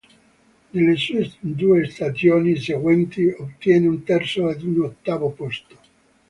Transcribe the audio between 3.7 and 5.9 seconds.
un terzo ed un ottavo posto.